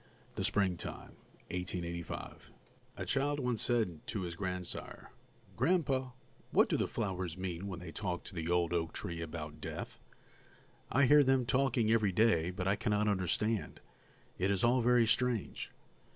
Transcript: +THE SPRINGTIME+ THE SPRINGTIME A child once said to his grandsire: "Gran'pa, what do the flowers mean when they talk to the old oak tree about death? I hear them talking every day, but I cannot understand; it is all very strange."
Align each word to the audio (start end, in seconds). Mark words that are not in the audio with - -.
+THE 0.33 0.43
SPRINGTIME+ 0.43 1.11
THE 1.47 1.63
SPRINGTIME 1.63 2.35
A 2.97 3.05
child 3.05 3.39
once 3.39 3.61
said 3.61 3.99
to 4.07 4.21
his 4.21 4.35
grandsire: 4.35 5.11
"Gran'pa, 5.55 6.13
what 6.49 6.67
do 6.69 6.75
the 6.75 6.87
flowers 6.87 7.37
mean 7.37 7.67
when 7.67 7.79
they 7.79 7.91
talk 7.91 8.23
to 8.23 8.33
the 8.33 8.49
old 8.49 8.73
oak 8.73 8.93
tree 8.93 9.21
about 9.21 9.61
death? 9.61 9.99
I 10.91 11.05
hear 11.05 11.23
them 11.23 11.45
talking 11.45 11.91
every 11.91 12.11
day, 12.11 12.49
but 12.49 12.67
I 12.67 12.75
cannot 12.75 13.07
understand; 13.07 13.79
it 14.39 14.49
is 14.49 14.63
all 14.63 14.81
very 14.81 15.05
strange." 15.05 15.69